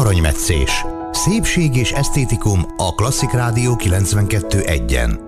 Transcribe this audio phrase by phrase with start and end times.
[0.00, 0.84] aranymetszés.
[1.12, 5.18] Szépség és esztétikum a Klasszik Rádió 92.1-en.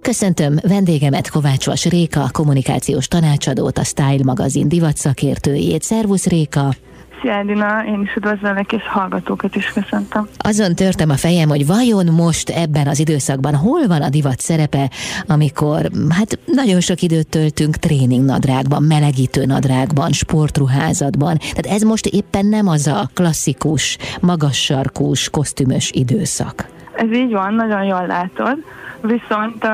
[0.00, 5.82] Köszöntöm vendégemet Kovács Vas Réka, kommunikációs tanácsadót, a Style magazin divat szakértőjét.
[5.82, 6.74] Szervusz Réka!
[7.20, 10.28] Szia Edina, én is üdvözlök, és hallgatókat is köszöntöm.
[10.38, 14.90] Azon törtem a fejem, hogy vajon most ebben az időszakban hol van a divat szerepe,
[15.26, 21.36] amikor hát nagyon sok időt töltünk tréningnadrágban, melegítő nadrágban, sportruházatban.
[21.38, 26.68] Tehát ez most éppen nem az a klasszikus, magas sarkús, kosztümös időszak.
[26.96, 28.56] Ez így van, nagyon jól látod.
[29.00, 29.70] Viszont uh,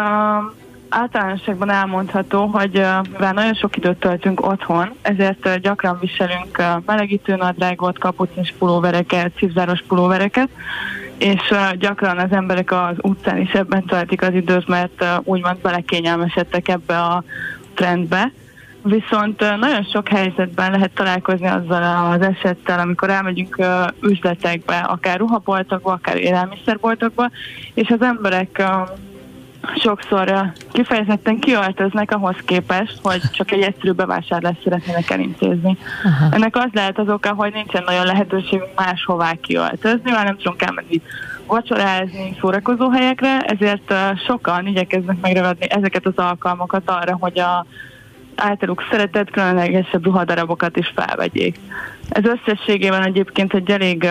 [0.89, 2.73] általánosságban elmondható, hogy
[3.11, 10.49] mivel nagyon sok időt töltünk otthon, ezért gyakran viselünk melegítő nadrágot, kapucnis pulóvereket, cipzáros pulóvereket,
[11.19, 16.99] és gyakran az emberek az utcán is ebben töltik az időt, mert úgymond belekényelmesedtek ebbe
[16.99, 17.25] a
[17.75, 18.33] trendbe.
[18.83, 23.57] Viszont nagyon sok helyzetben lehet találkozni azzal az esettel, amikor elmegyünk
[24.01, 27.31] üzletekbe, akár ruhaboltokba, akár élelmiszerboltokba,
[27.75, 28.63] és az emberek
[29.77, 35.79] sokszor kifejezetten kiöltöznek ahhoz képest, hogy csak egy egyszerű bevásárlást szeretnének elintézni.
[36.05, 36.35] Aha.
[36.35, 41.03] Ennek az lehet az oka, hogy nincsen nagyon lehetőségünk máshová kiöltözni, mert nem tudunk elmenni
[41.47, 43.95] vacsorázni szórakozó helyekre, ezért
[44.27, 47.67] sokan igyekeznek megragadni ezeket az alkalmakat arra, hogy a
[48.37, 51.59] általuk szeretett, különlegesebb ruhadarabokat is felvegyék.
[52.09, 54.09] Ez összességében egyébként egy elég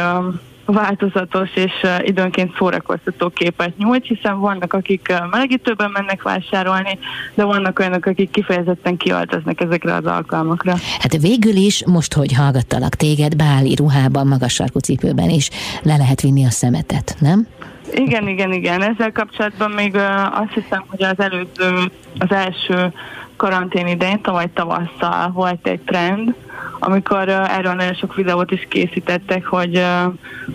[0.65, 6.97] változatos és időnként szórakoztató képet nyújt, hiszen vannak, akik melegítőben mennek vásárolni,
[7.33, 10.75] de vannak olyanok, akik kifejezetten kialtoznak ezekre az alkalmakra.
[10.99, 15.49] Hát végül is, most, hogy hallgattalak téged, báli ruhában, magas sarkú cipőben is
[15.81, 17.47] le lehet vinni a szemetet, nem?
[17.93, 18.81] Igen, igen, igen.
[18.81, 19.95] Ezzel kapcsolatban még
[20.31, 22.93] azt hiszem, hogy az előző, az első
[23.35, 26.35] karantén idején, tavaly tavasszal volt egy trend,
[26.79, 29.83] amikor erről nagyon sok videót is készítettek, hogy,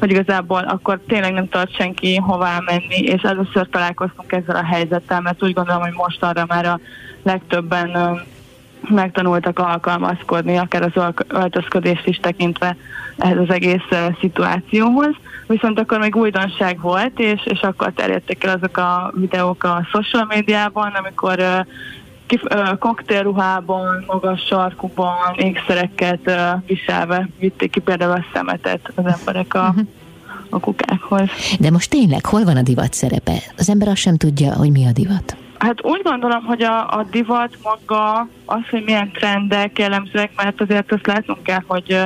[0.00, 5.20] hogy igazából akkor tényleg nem tart senki hová menni, és először találkoztunk ezzel a helyzettel,
[5.20, 6.80] mert úgy gondolom, hogy most arra már a
[7.22, 8.20] legtöbben
[8.88, 12.76] megtanultak alkalmazkodni, akár az öltözködést is tekintve
[13.16, 13.88] ehhez az egész
[14.20, 15.14] szituációhoz.
[15.46, 20.24] Viszont akkor még újdonság volt, és, és akkor terjedtek el azok a videók a social
[20.28, 21.64] médiában, amikor
[22.30, 29.54] kif, uh, koktélruhában, magas sarkúban, ékszereket uh, viselve vitték ki például a szemetet az emberek
[29.54, 29.86] a, uh-huh.
[30.48, 31.28] a kukákhoz.
[31.58, 33.32] De most tényleg hol van a divat szerepe?
[33.56, 35.36] Az ember azt sem tudja, hogy mi a divat.
[35.58, 40.92] Hát úgy gondolom, hogy a, a divat maga, az, hogy milyen trendek jellemzőek, mert azért
[40.92, 41.96] azt látnunk kell, hogy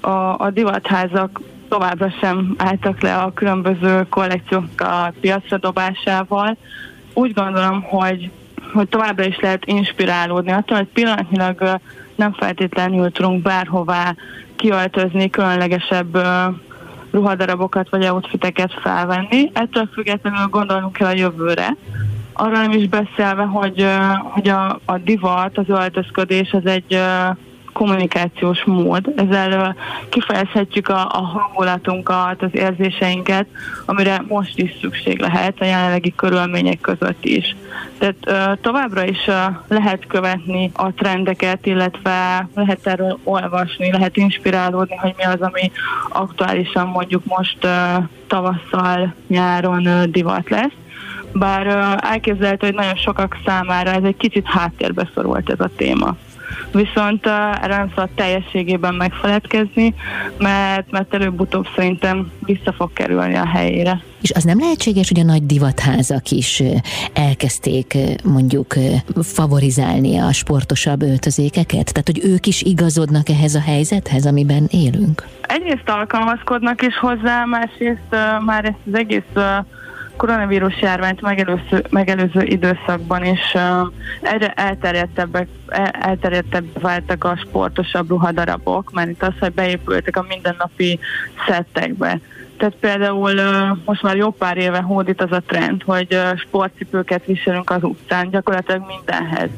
[0.00, 0.08] a,
[0.38, 6.56] a divatházak továbbra sem álltak le a különböző kollekciók a piacra dobásával.
[7.14, 8.30] Úgy gondolom, hogy
[8.72, 10.52] hogy továbbra is lehet inspirálódni.
[10.52, 11.80] Attól, hogy pillanatnyilag
[12.14, 14.14] nem feltétlenül tudunk bárhová
[14.56, 16.18] kiöltözni különlegesebb
[17.10, 19.50] ruhadarabokat vagy outfiteket felvenni.
[19.52, 21.76] Ettől függetlenül gondolnunk kell a jövőre.
[22.32, 23.86] Arra nem is beszélve, hogy,
[24.20, 27.00] hogy a, a divat, az öltözködés az egy
[27.72, 29.12] kommunikációs mód.
[29.16, 29.76] Ezzel
[30.08, 33.46] kifejezhetjük a, a hangulatunkat, az érzéseinket,
[33.86, 37.56] amire most is szükség lehet a jelenlegi körülmények között is.
[37.98, 39.24] Tehát továbbra is
[39.68, 45.70] lehet követni a trendeket, illetve lehet erről olvasni, lehet inspirálódni, hogy mi az, ami
[46.08, 47.66] aktuálisan mondjuk most
[48.26, 50.72] tavasszal, nyáron divat lesz
[51.34, 56.16] bár elképzelhető, hogy nagyon sokak számára ez egy kicsit háttérbe szorult ez a téma
[56.72, 57.26] viszont
[57.62, 59.94] erre nem szabad teljességében megfeledkezni,
[60.38, 64.02] mert, mert előbb-utóbb szerintem vissza fog kerülni a helyére.
[64.20, 66.62] És az nem lehetséges, hogy a nagy divatházak is
[67.12, 68.74] elkezdték mondjuk
[69.22, 71.92] favorizálni a sportosabb öltözékeket?
[71.92, 75.26] Tehát, hogy ők is igazodnak ehhez a helyzethez, amiben élünk?
[75.40, 79.32] Egyrészt alkalmazkodnak is hozzá, másrészt már ezt az egész
[80.22, 83.54] koronavírus járványt megelőző, megelőző időszakban is
[84.20, 85.48] egyre elterjedtebbek,
[85.92, 90.98] elterjedtebb váltak a sportosabb ruhadarabok, mert itt az, hogy beépültek a mindennapi
[91.46, 92.20] szettekbe.
[92.56, 93.32] Tehát például
[93.84, 98.84] most már jó pár éve hódít az a trend, hogy sportcipőket viselünk az utcán, gyakorlatilag
[98.86, 99.50] mindenhez.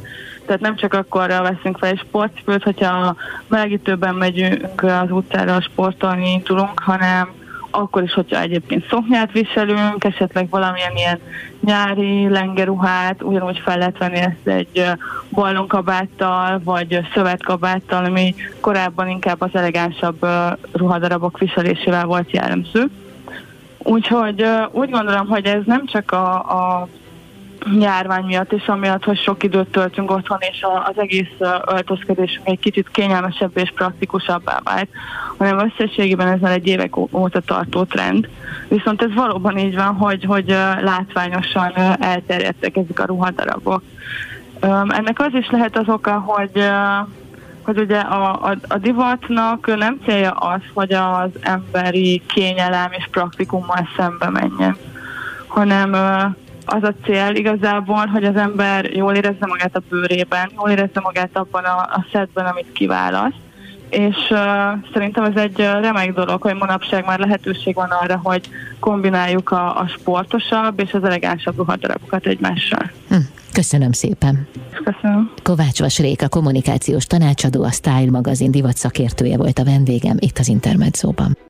[0.46, 3.17] Tehát nem csak akkor veszünk fel egy sportcipőt, hogyha
[3.49, 7.44] melegítőben megyünk az utcára sportolni indulunk, hanem
[7.76, 11.19] akkor is, hogyha egyébként szoknyát viselünk, esetleg valamilyen ilyen
[11.61, 14.82] nyári lengeruhát, ugyanúgy fel lehet venni ezt egy
[15.31, 20.26] ballonkabáttal, vagy szövetkabáttal, ami korábban inkább az elegánsabb
[20.73, 22.91] ruhadarabok viselésével volt jellemző.
[23.79, 26.88] Úgyhogy úgy gondolom, hogy ez nem csak a, a
[27.79, 31.33] járvány miatt, és amiatt, hogy sok időt töltünk otthon, és az egész
[31.67, 34.89] öltözködésünk egy kicsit kényelmesebb és praktikusabbá vált,
[35.39, 38.29] hanem összességében ez már egy évek óta tartó trend.
[38.69, 40.49] Viszont ez valóban így van, hogy, hogy
[40.81, 43.83] látványosan elterjedtek ezek a ruhadarabok.
[44.89, 46.69] Ennek az is lehet az oka, hogy
[47.65, 53.89] hogy ugye a, a, a divatnak nem célja az, hogy az emberi kényelem és praktikummal
[53.97, 54.77] szembe menjen,
[55.47, 55.95] hanem
[56.64, 61.31] az a cél igazából, hogy az ember jól érezze magát a bőrében, jól érezze magát
[61.32, 63.37] abban a, a szedben, amit kiválaszt,
[63.90, 64.38] és uh,
[64.93, 68.49] szerintem ez egy remek dolog, hogy manapság már lehetőség van arra, hogy
[68.81, 72.90] kombináljuk a, a sportosabb és az elegánsabb ruhadarabokat egymással.
[73.08, 73.17] Hm.
[73.52, 74.46] Köszönöm szépen.
[74.84, 75.32] Köszönöm.
[75.43, 81.37] Kovács Vasréka, kommunikációs tanácsadó, a Style magazin divat szakértője volt a vendégem itt az Intermedzóban.